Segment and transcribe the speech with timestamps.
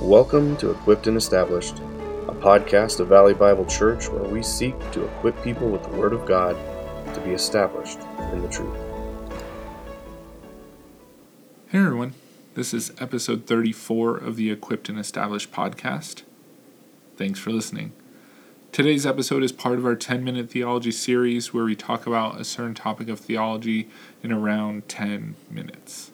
[0.00, 1.78] Welcome to Equipped and Established,
[2.26, 6.14] a podcast of Valley Bible Church where we seek to equip people with the Word
[6.14, 6.56] of God
[7.14, 7.98] to be established
[8.32, 8.78] in the truth.
[11.68, 12.14] Hey everyone,
[12.54, 16.22] this is episode 34 of the Equipped and Established podcast.
[17.18, 17.92] Thanks for listening.
[18.72, 22.44] Today's episode is part of our 10 minute theology series where we talk about a
[22.44, 23.90] certain topic of theology
[24.22, 26.12] in around 10 minutes.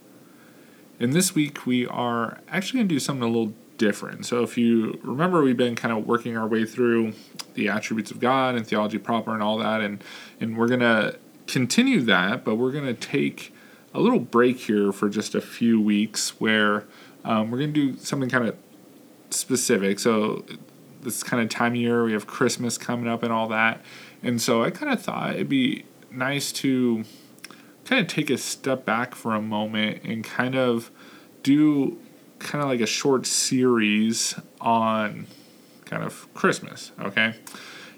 [0.99, 4.27] And this week we are actually going to do something a little different.
[4.27, 7.13] So if you remember, we've been kind of working our way through
[7.55, 10.03] the attributes of God and theology proper and all that, and
[10.41, 13.55] and we're gonna continue that, but we're gonna take
[13.95, 16.85] a little break here for just a few weeks where
[17.25, 18.57] um, we're gonna do something kind of
[19.31, 19.99] specific.
[19.99, 20.45] So
[21.03, 23.81] this kind of time of year we have Christmas coming up and all that,
[24.23, 27.05] and so I kind of thought it'd be nice to
[27.85, 30.91] kind of take a step back for a moment and kind of
[31.43, 31.99] do
[32.39, 35.27] kind of like a short series on
[35.85, 37.35] kind of Christmas, okay?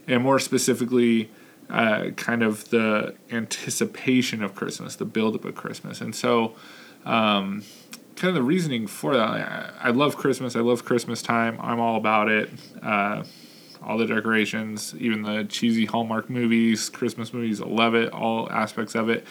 [0.06, 1.31] And more specifically,
[1.70, 6.00] uh, kind of the anticipation of Christmas, the buildup of Christmas.
[6.00, 6.55] And so,
[7.05, 7.62] um,
[8.16, 10.56] kind of the reasoning for that, I, I, love Christmas.
[10.56, 11.59] I love Christmas time.
[11.61, 12.50] I'm all about it.
[12.83, 13.22] Uh,
[13.83, 18.94] all the decorations, even the cheesy Hallmark movies, Christmas movies, I love it, all aspects
[18.94, 19.25] of it.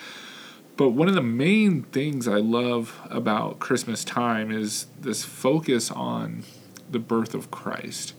[0.77, 6.43] But one of the main things I love about Christmas time is this focus on
[6.89, 8.13] the birth of Christ.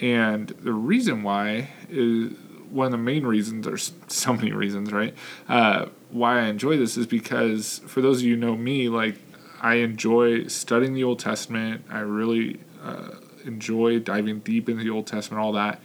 [0.00, 2.34] And the reason why is
[2.70, 5.14] one of the main reasons, there's so many reasons, right?
[5.48, 9.16] Uh, why I enjoy this is because for those of you who know me, like
[9.60, 11.84] I enjoy studying the Old Testament.
[11.90, 13.12] I really uh,
[13.44, 15.80] enjoy diving deep into the Old Testament, all that.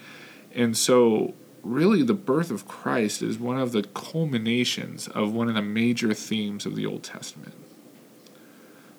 [0.54, 5.56] And so really the birth of Christ is one of the culminations of one of
[5.56, 7.56] the major themes of the Old Testament.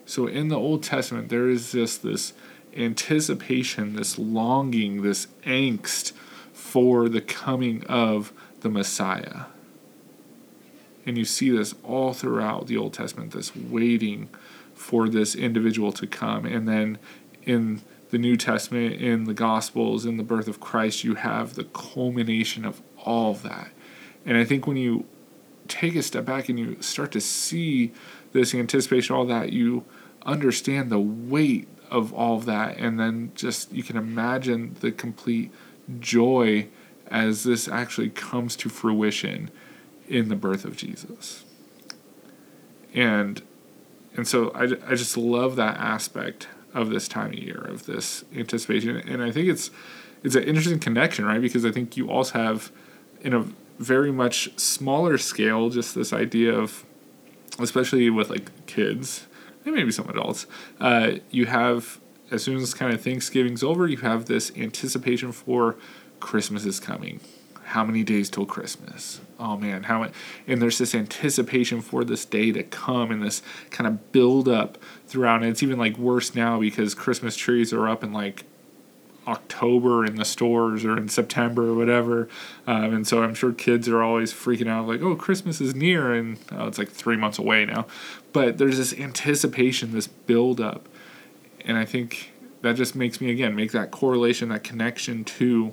[0.07, 2.33] So in the Old Testament, there is just this
[2.77, 6.13] anticipation, this longing, this angst
[6.53, 9.43] for the coming of the Messiah.
[11.07, 14.29] And you see this all throughout the Old Testament, this waiting
[14.75, 16.47] for this individual to come.
[16.47, 16.99] And then
[17.45, 21.65] in the New Testament, in the Gospels, in the birth of Christ, you have the
[21.65, 23.71] culmination of all of that.
[24.25, 25.05] And I think when you
[25.69, 27.93] take a step back and you start to see
[28.33, 29.85] this anticipation, all that, you
[30.25, 32.77] understand the weight of all of that.
[32.79, 35.51] And then just you can imagine the complete
[36.01, 36.69] joy
[37.09, 39.51] as this actually comes to fruition
[40.09, 41.45] in the birth of Jesus.
[42.95, 43.43] And
[44.17, 48.25] and so I, I just love that aspect of this time of year of this
[48.35, 48.97] anticipation.
[48.97, 49.71] And i think it's
[50.23, 51.41] it's an interesting connection right?
[51.41, 52.73] Because i think you also have
[53.21, 53.47] in a
[53.79, 56.85] very much smaller scale just this idea of
[57.59, 59.27] especially with like kids
[59.65, 60.47] and maybe some adults
[60.81, 65.77] uh, you have as soon as kind of thanksgiving's over you have this anticipation for
[66.25, 67.21] christmas is coming.
[67.65, 69.21] How many days till Christmas?
[69.39, 70.13] Oh man, how many?
[70.47, 74.79] And there's this anticipation for this day to come and this kind of build up
[75.07, 75.43] throughout.
[75.43, 78.45] And it's even like worse now because Christmas trees are up in like
[79.27, 82.29] October in the stores or in September or whatever.
[82.67, 86.13] Um, and so I'm sure kids are always freaking out like, oh, Christmas is near.
[86.13, 87.87] And oh, it's like three months away now.
[88.33, 90.89] But there's this anticipation, this build up.
[91.65, 95.73] And I think that just makes me, again, make that correlation, that connection to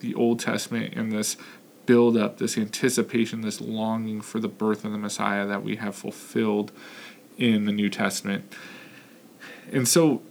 [0.00, 1.36] the Old Testament and this
[1.86, 5.94] build up, this anticipation, this longing for the birth of the Messiah that we have
[5.94, 6.72] fulfilled
[7.36, 8.52] in the New Testament.
[9.72, 10.22] And so,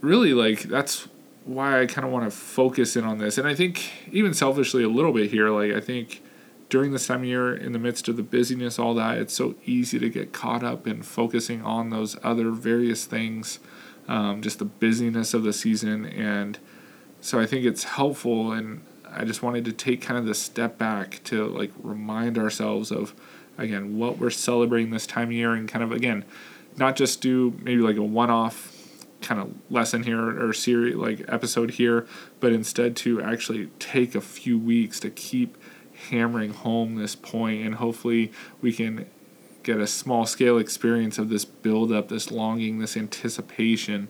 [0.00, 1.08] really, like, that's
[1.44, 3.38] why I kind of want to focus in on this.
[3.38, 6.22] And I think, even selfishly, a little bit here, like, I think
[6.68, 9.54] during this time of year, in the midst of the busyness, all that, it's so
[9.66, 13.58] easy to get caught up in focusing on those other various things,
[14.08, 16.06] um, just the busyness of the season.
[16.06, 16.58] And
[17.20, 18.80] so I think it's helpful and
[19.14, 23.14] I just wanted to take kind of the step back to like remind ourselves of
[23.58, 26.24] again what we're celebrating this time of year and kind of again
[26.76, 28.78] not just do maybe like a one-off
[29.20, 32.06] kind of lesson here or series like episode here
[32.40, 35.56] but instead to actually take a few weeks to keep
[36.10, 39.06] hammering home this point and hopefully we can
[39.62, 44.08] get a small scale experience of this build up this longing this anticipation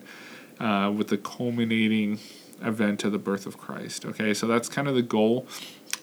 [0.59, 2.17] uh, with the culminating
[2.63, 4.05] event of the birth of Christ.
[4.05, 5.45] Okay, so that's kind of the goal.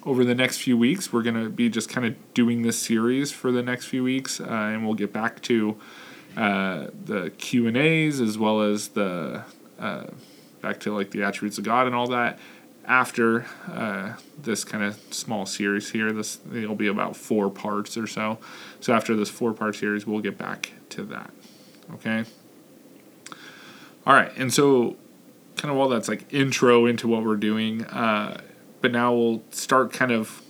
[0.04, 3.32] Over the next few weeks, we're going to be just kind of doing this series
[3.32, 5.76] for the next few weeks, uh, and we'll get back to
[6.36, 9.44] uh, the Q and A's as well as the
[9.78, 10.06] uh,
[10.60, 12.38] back to like the attributes of God and all that
[12.86, 16.12] after uh, this kind of small series here.
[16.12, 18.38] This it'll be about four parts or so.
[18.80, 21.30] So after this four part series, we'll get back to that.
[21.94, 22.24] Okay.
[24.06, 24.96] All right, and so
[25.60, 27.84] kind of all that's like intro into what we're doing.
[27.84, 28.40] Uh,
[28.80, 30.42] but now we'll start kind of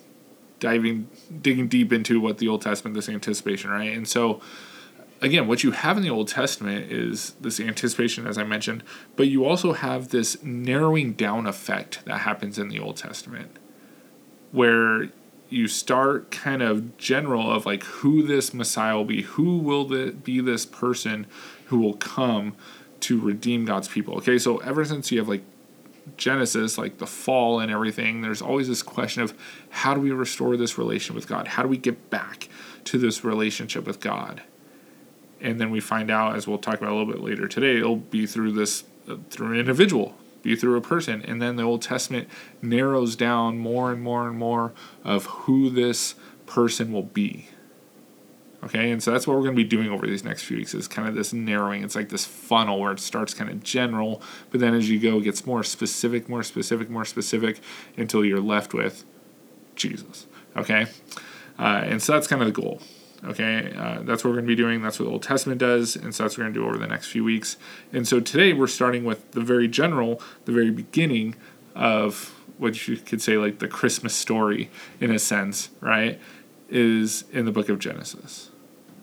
[0.61, 1.09] diving,
[1.43, 3.93] digging deep into what the Old Testament, this anticipation, right?
[3.93, 4.41] And so,
[5.21, 8.85] again, what you have in the Old Testament is this anticipation, as I mentioned,
[9.17, 13.57] but you also have this narrowing down effect that happens in the Old Testament
[14.53, 15.09] where
[15.49, 20.13] you start kind of general of like who this Messiah will be, who will the,
[20.13, 21.27] be this person
[21.67, 22.55] who will come
[23.01, 24.17] to redeem God's people.
[24.19, 25.43] Okay, so ever since you have like
[26.17, 29.35] Genesis, like the fall and everything, there's always this question of
[29.71, 31.49] how do we restore this relation with God?
[31.49, 32.49] How do we get back
[32.85, 34.43] to this relationship with God?
[35.41, 37.97] And then we find out, as we'll talk about a little bit later today, it'll
[37.97, 41.23] be through this, uh, through an individual, be through a person.
[41.23, 42.29] And then the Old Testament
[42.61, 44.73] narrows down more and more and more
[45.03, 46.15] of who this
[46.47, 47.49] person will be.
[48.63, 50.75] Okay, and so that's what we're going to be doing over these next few weeks
[50.75, 51.83] is kind of this narrowing.
[51.83, 55.19] It's like this funnel where it starts kind of general, but then as you go,
[55.19, 57.61] it gets more specific, more specific, more specific
[57.97, 59.05] until you're left with
[59.77, 60.27] Jesus.
[60.57, 60.87] Okay,
[61.59, 62.83] uh, and so that's kind of the goal.
[63.25, 64.83] Okay, uh, that's what we're going to be doing.
[64.83, 66.79] That's what the Old Testament does, and so that's what we're going to do over
[66.79, 67.57] the next few weeks.
[67.93, 71.37] And so today we're starting with the very general, the very beginning
[71.75, 74.71] of what you could say like the Christmas story
[75.01, 76.21] in a sense, right?
[76.69, 78.50] Is in the book of Genesis.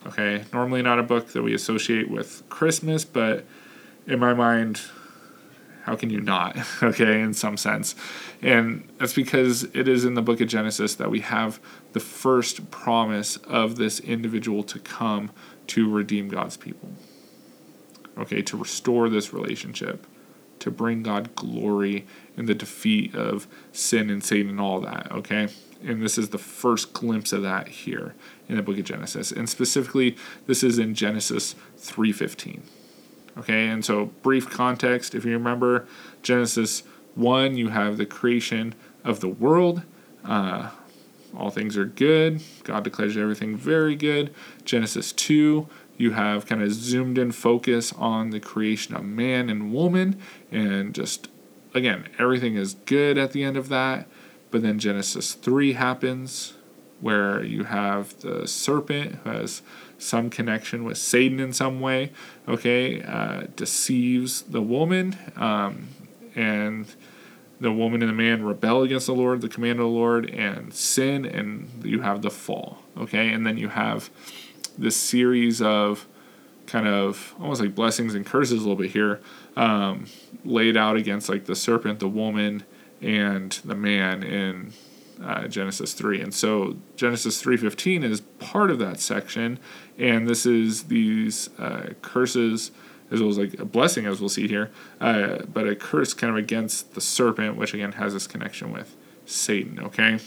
[0.07, 3.43] Okay, normally not a book that we associate with Christmas, but
[4.05, 4.81] in my mind,
[5.83, 6.57] how can you not?
[6.83, 7.93] Okay, in some sense.
[8.41, 11.59] And that's because it is in the book of Genesis that we have
[11.91, 15.31] the first promise of this individual to come
[15.67, 16.89] to redeem God's people.
[18.17, 20.07] Okay, to restore this relationship,
[20.59, 22.05] to bring God glory
[22.37, 25.11] in the defeat of sin and Satan and all that.
[25.11, 25.49] Okay,
[25.83, 28.15] and this is the first glimpse of that here
[28.49, 29.31] in the book of Genesis.
[29.31, 30.15] And specifically,
[30.45, 32.61] this is in Genesis 3:15.
[33.37, 35.85] Okay, and so brief context, if you remember
[36.23, 36.83] Genesis
[37.15, 38.73] 1, you have the creation
[39.03, 39.83] of the world.
[40.25, 40.69] Uh,
[41.35, 42.41] all things are good.
[42.63, 44.33] God declares everything very good.
[44.65, 45.67] Genesis 2,
[45.97, 50.19] you have kind of zoomed in focus on the creation of man and woman,
[50.51, 51.27] and just
[51.73, 54.07] again, everything is good at the end of that.
[54.49, 56.53] But then Genesis 3 happens,
[56.99, 59.61] where you have the serpent who has
[59.97, 62.11] some connection with Satan in some way,
[62.47, 65.89] okay, uh, deceives the woman, um,
[66.35, 66.85] and
[67.59, 70.73] the woman and the man rebel against the Lord, the command of the Lord, and
[70.73, 74.09] sin, and you have the fall, okay, and then you have
[74.77, 76.07] this series of
[76.67, 79.21] kind of almost like blessings and curses a little bit here,
[79.55, 80.05] um,
[80.45, 82.63] laid out against like the serpent, the woman,
[83.01, 84.73] and the man in
[85.23, 86.21] uh, Genesis 3.
[86.21, 89.59] And so Genesis 3:15 is part of that section,
[89.97, 92.71] and this is these uh, curses
[93.09, 94.69] as well as like a blessing, as we'll see here,
[94.99, 98.95] uh, but a curse kind of against the serpent, which again has this connection with
[99.25, 99.79] Satan.
[99.79, 100.19] Okay.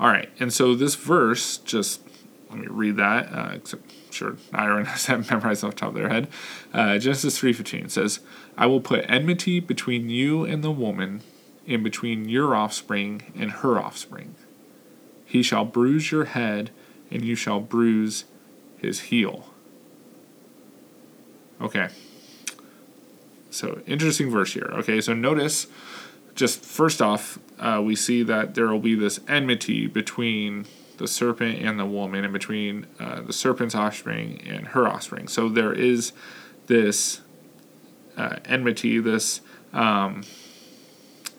[0.00, 2.00] All right, and so this verse, just
[2.50, 3.26] let me read that.
[3.32, 3.58] Uh,
[4.10, 6.28] sure, not everyone has that memorized off the top of their head.
[6.72, 8.20] Uh, Genesis three fifteen says,
[8.56, 11.20] "I will put enmity between you and the woman,
[11.66, 14.34] in between your offspring and her offspring.
[15.24, 16.70] He shall bruise your head,
[17.10, 18.24] and you shall bruise
[18.78, 19.46] his heel.
[21.60, 21.88] Okay.
[23.50, 24.70] So, interesting verse here.
[24.74, 25.66] Okay, so notice
[26.34, 30.66] just first off, uh, we see that there will be this enmity between
[30.98, 35.28] the serpent and the woman, and between uh, the serpent's offspring and her offspring.
[35.28, 36.12] So, there is
[36.66, 37.20] this
[38.16, 39.40] uh, enmity, this.
[39.72, 40.22] Um,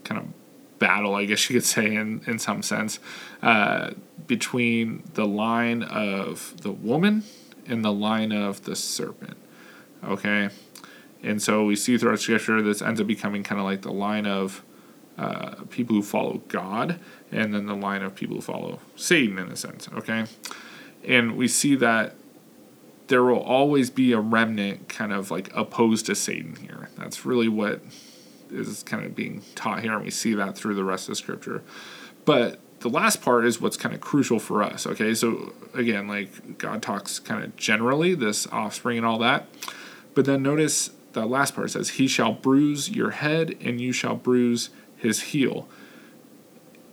[0.05, 2.99] kind of battle, I guess you could say, in, in some sense,
[3.41, 3.91] uh,
[4.27, 7.23] between the line of the woman
[7.67, 9.37] and the line of the serpent.
[10.03, 10.49] Okay?
[11.23, 14.25] And so we see throughout Scripture this ends up becoming kind of like the line
[14.25, 14.63] of
[15.17, 16.99] uh, people who follow God
[17.31, 19.89] and then the line of people who follow Satan, in a sense.
[19.93, 20.25] Okay?
[21.03, 22.15] And we see that
[23.07, 26.89] there will always be a remnant kind of like opposed to Satan here.
[26.97, 27.81] That's really what
[28.55, 31.63] is kind of being taught here, and we see that through the rest of Scripture.
[32.25, 34.85] But the last part is what's kind of crucial for us.
[34.85, 39.47] Okay, so again, like God talks kind of generally, this offspring and all that.
[40.13, 44.15] But then notice the last part says, He shall bruise your head, and you shall
[44.15, 45.67] bruise his heel.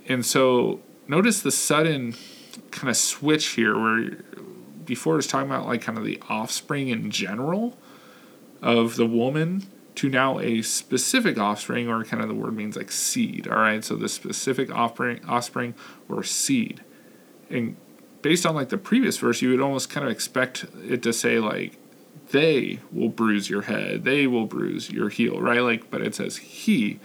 [0.08, 2.14] And so notice the sudden
[2.70, 4.18] kind of switch here where
[4.84, 7.76] before it's talking about like kind of the offspring in general
[8.60, 9.66] of the woman
[9.96, 13.46] to now a specific offspring, or kind of the word means like seed.
[13.48, 15.74] All right, so the specific offspring, offspring
[16.08, 16.82] or seed,
[17.50, 17.76] and
[18.22, 21.38] based on like the previous verse, you would almost kind of expect it to say
[21.38, 21.76] like
[22.30, 25.60] they will bruise your head, they will bruise your heel, right?
[25.60, 26.98] Like, but it says he.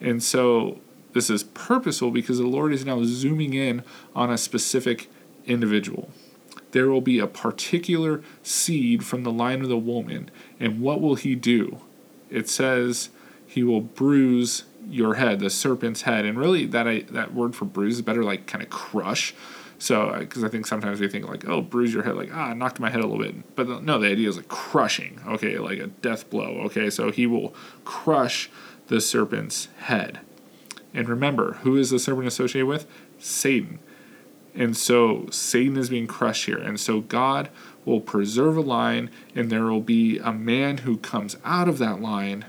[0.00, 0.78] And so
[1.12, 3.82] this is purposeful because the Lord is now zooming in
[4.14, 5.10] on a specific
[5.46, 6.10] individual.
[6.70, 10.30] There will be a particular seed from the line of the woman.
[10.60, 11.80] And what will he do?
[12.30, 13.10] It says
[13.46, 16.24] he will bruise your head, the serpent's head.
[16.24, 19.34] And really, that, I, that word for bruise is better like kind of crush.
[19.78, 22.54] So, because I think sometimes we think like, oh, bruise your head, like, ah, I
[22.54, 23.54] knocked my head a little bit.
[23.54, 26.90] But no, the idea is like crushing, okay, like a death blow, okay?
[26.90, 27.54] So he will
[27.84, 28.50] crush
[28.88, 30.20] the serpent's head.
[30.92, 32.86] And remember, who is the serpent associated with?
[33.18, 33.78] Satan.
[34.54, 36.58] And so Satan is being crushed here.
[36.58, 37.48] And so God
[37.88, 42.00] will preserve a line, and there will be a man who comes out of that
[42.00, 42.44] line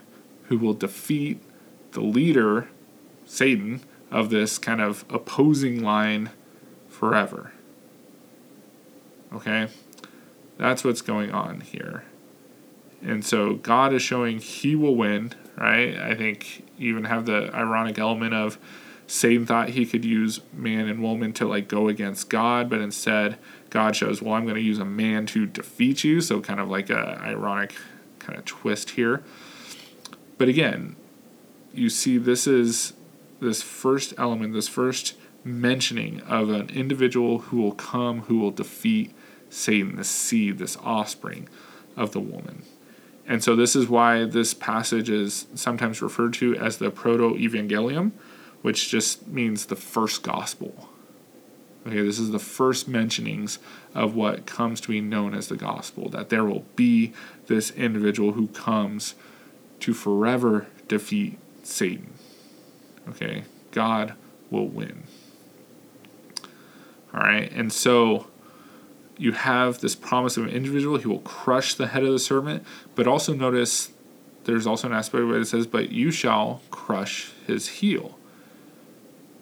[0.45, 1.41] who will defeat
[1.91, 2.69] the leader,
[3.25, 3.81] Satan,
[4.11, 6.29] of this kind of opposing line
[6.87, 7.53] forever.
[9.33, 9.69] Okay?
[10.57, 12.03] That's what's going on here.
[13.01, 15.97] And so God is showing he will win, right?
[15.97, 18.57] I think even have the ironic element of
[19.09, 23.39] Satan thought he could use man and woman to like go against God, but instead
[23.71, 26.21] God shows, well, I'm going to use a man to defeat you.
[26.21, 27.73] So kind of like a ironic
[28.19, 29.23] kind of twist here.
[30.37, 30.95] But again,
[31.73, 32.93] you see this is
[33.39, 39.11] this first element, this first mentioning of an individual who will come, who will defeat
[39.49, 41.49] Satan, the seed, this offspring
[41.97, 42.61] of the woman.
[43.27, 48.11] And so this is why this passage is sometimes referred to as the proto evangelium,
[48.61, 50.89] which just means the first gospel.
[51.87, 53.57] Okay, this is the first mentionings
[53.95, 57.13] of what comes to be known as the gospel, that there will be
[57.47, 59.15] this individual who comes
[59.79, 62.13] to forever defeat Satan.
[63.07, 64.13] Okay, God
[64.51, 65.03] will win.
[67.13, 68.27] All right, and so
[69.17, 70.97] you have this promise of an individual.
[70.97, 72.63] He will crush the head of the serpent,
[72.93, 73.91] but also notice
[74.43, 78.18] there's also an aspect where it says, But you shall crush his heel.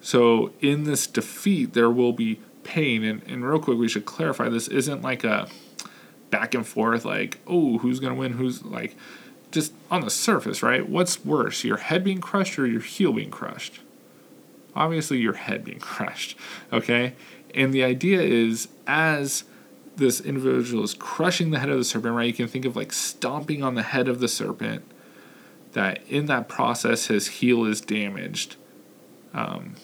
[0.00, 3.04] So in this defeat, there will be pain.
[3.04, 5.48] And, and real quick, we should clarify this isn't like a
[6.30, 8.32] back and forth, like, oh, who's going to win?
[8.34, 8.96] Who's like,
[9.50, 10.88] just on the surface, right?
[10.88, 13.80] What's worse, your head being crushed or your heel being crushed?
[14.76, 16.36] Obviously, your head being crushed,
[16.72, 17.14] okay?
[17.54, 19.44] And the idea is as
[19.96, 22.26] this individual is crushing the head of the serpent, right?
[22.26, 24.84] You can think of like stomping on the head of the serpent,
[25.72, 28.56] that in that process, his heel is damaged
[29.34, 29.74] um,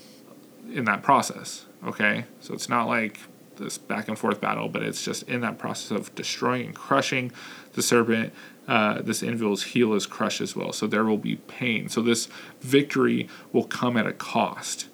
[0.74, 2.24] in that process, okay?
[2.40, 3.20] So it's not like
[3.56, 7.30] this back and forth battle, but it's just in that process of destroying and crushing
[7.74, 8.32] the serpent,
[8.66, 10.72] uh, this individual's heel is crushed as well.
[10.72, 11.88] So there will be pain.
[11.88, 12.28] So this
[12.60, 14.88] victory will come at a cost.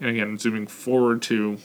[0.00, 1.58] And again, zooming forward to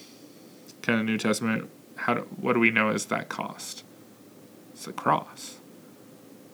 [0.81, 3.83] kind of New Testament, how do, what do we know is that cost?
[4.73, 5.57] It's the cross.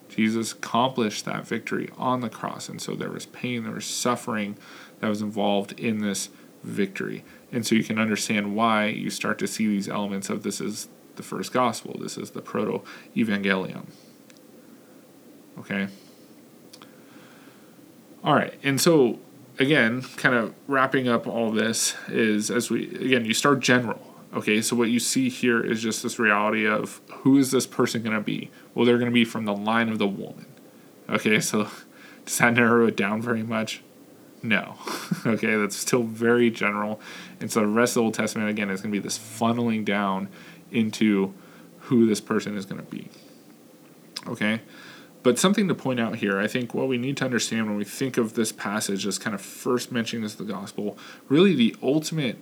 [0.08, 4.56] Jesus accomplished that victory on the cross, and so there was pain, there was suffering
[5.00, 6.28] that was involved in this
[6.64, 7.24] victory.
[7.52, 10.88] And so you can understand why you start to see these elements of this is
[11.16, 12.82] the first gospel, this is the proto
[13.14, 13.86] evangelium.
[15.58, 15.88] Okay?
[18.24, 19.18] All right, and so
[19.58, 24.14] again, kind of wrapping up all this is as we again, you start general.
[24.32, 28.02] Okay, so what you see here is just this reality of who is this person
[28.02, 28.50] going to be?
[28.74, 30.46] Well, they're going to be from the line of the woman.
[31.08, 31.68] Okay, so
[32.24, 33.83] does that narrow it down very much?
[34.44, 34.76] No.
[35.26, 37.00] okay, that's still very general.
[37.40, 39.86] And so the rest of the Old Testament, again, is going to be this funneling
[39.86, 40.28] down
[40.70, 41.32] into
[41.80, 43.08] who this person is going to be.
[44.28, 44.60] Okay?
[45.22, 47.84] But something to point out here, I think what we need to understand when we
[47.84, 50.98] think of this passage as kind of first mentioning as the gospel,
[51.30, 52.36] really the ultimate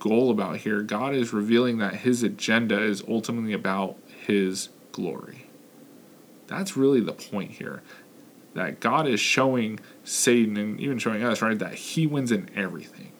[0.00, 5.46] goal about here, God is revealing that his agenda is ultimately about his glory.
[6.48, 7.82] That's really the point here.
[8.54, 13.12] That God is showing Satan and even showing us, right, that he wins in everything.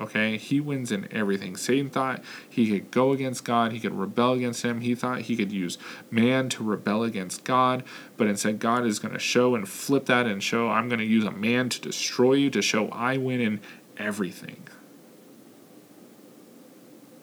[0.00, 1.56] Okay, he wins in everything.
[1.56, 4.80] Satan thought he could go against God, he could rebel against him.
[4.80, 5.76] He thought he could use
[6.08, 7.82] man to rebel against God,
[8.16, 11.04] but instead, God is going to show and flip that and show I'm going to
[11.04, 13.60] use a man to destroy you, to show I win in
[13.96, 14.68] everything.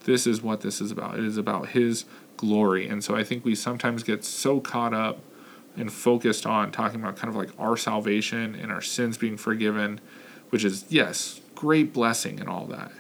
[0.04, 1.18] This is what this is about.
[1.18, 2.04] It is about his
[2.36, 2.88] glory.
[2.90, 5.20] And so I think we sometimes get so caught up
[5.78, 10.00] and focused on talking about kind of like our salvation and our sins being forgiven,
[10.50, 12.92] which is, yes, great blessing and all that.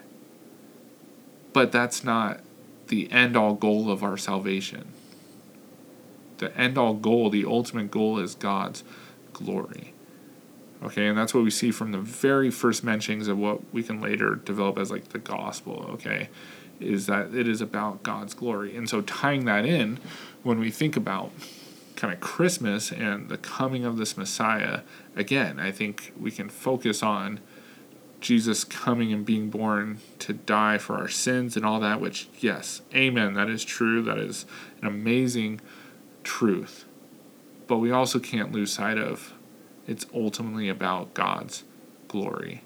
[1.53, 2.41] But that's not
[2.88, 4.89] the end all goal of our salvation.
[6.38, 8.84] The end all goal, the ultimate goal is God's
[9.32, 9.94] glory.
[10.84, 14.01] Okay, and that's what we see from the very first mentions of what we can
[14.01, 16.29] later develop as like the gospel, okay,
[16.79, 18.75] is that it is about God's glory.
[18.75, 20.00] And so tying that in
[20.44, 21.32] when we think about
[21.96, 24.82] kind of Christmas and the coming of this Messiah,
[25.16, 27.40] again, I think we can focus on
[28.22, 32.82] Jesus coming and being born to die for our sins and all that, which, yes,
[32.94, 34.02] amen, that is true.
[34.02, 34.46] That is
[34.82, 35.62] an amazing
[36.24, 36.86] truth.
[37.68, 39.34] But we also can't lose sight of
[39.88, 41.64] it's ultimately about God's
[42.08, 42.62] glory.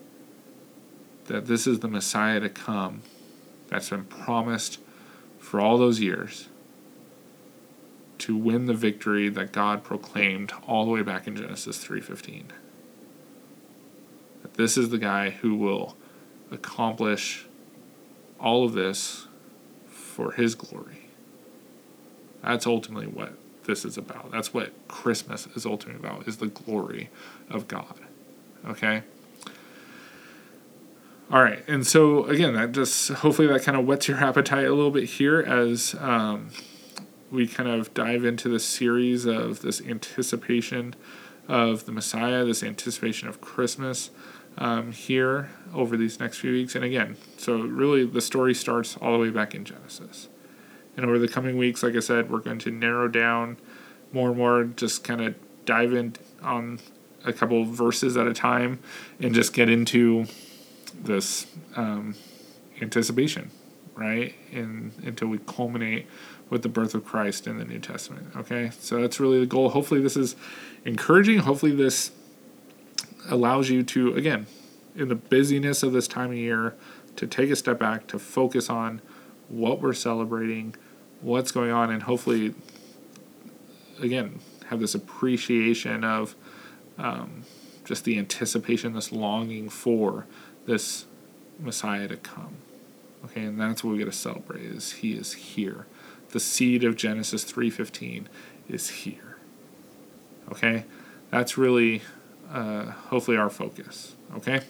[1.26, 3.02] That this is the Messiah to come
[3.68, 4.80] that's been promised
[5.40, 6.49] for all those years
[8.20, 12.52] to win the victory that God proclaimed all the way back in Genesis 3:15.
[14.42, 15.98] That this is the guy who will
[16.52, 17.46] accomplish
[18.40, 19.28] all of this
[19.88, 21.10] for his glory.
[22.42, 23.34] That's ultimately what
[23.66, 24.32] this is about.
[24.32, 27.10] That's what Christmas is ultimately about is the glory
[27.50, 27.96] of God.
[28.66, 29.04] Okay?
[31.32, 34.74] All right, and so again, that just hopefully that kind of whets your appetite a
[34.74, 36.50] little bit here as um,
[37.32, 40.96] we kind of dive into this series of this anticipation
[41.48, 44.12] of the Messiah, this anticipation of Christmas
[44.58, 46.76] um, here over these next few weeks.
[46.76, 50.28] And again, so really the story starts all the way back in Genesis.
[50.96, 53.58] And over the coming weeks, like I said, we're going to narrow down
[54.12, 56.80] more and more, just kind of dive in on
[57.26, 58.80] a couple verses at a time
[59.20, 60.26] and just get into
[60.94, 62.16] this um,
[62.82, 63.52] anticipation,
[64.00, 64.34] right?
[64.52, 66.08] And until we culminate
[66.50, 68.28] with the birth of Christ in the New Testament.
[68.36, 69.70] Okay, so that's really the goal.
[69.70, 70.36] Hopefully, this is
[70.86, 71.40] encouraging.
[71.40, 72.12] Hopefully, this
[73.30, 74.48] allows you to, again,
[74.96, 76.76] in the busyness of this time of year,
[77.16, 79.02] to take a step back, to focus on
[79.50, 80.76] what we're celebrating,
[81.22, 82.56] what's going on, and hopefully,
[84.02, 86.36] again, have this appreciation of
[86.98, 87.44] um,
[87.86, 90.26] just the anticipation, this longing for
[90.66, 91.06] this
[91.60, 92.56] Messiah to come.
[93.26, 95.86] Okay, and that's what we get to celebrate is he is here
[96.32, 98.28] the seed of Genesis 3:15
[98.68, 99.38] is here.
[100.52, 100.86] Okay?
[101.32, 102.02] That's really
[102.52, 104.16] uh, hopefully our focus.
[104.36, 104.62] Okay?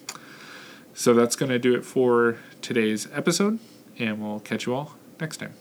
[0.93, 3.60] So that's going to do it for today's episode,
[3.97, 5.54] and we'll catch you all next time.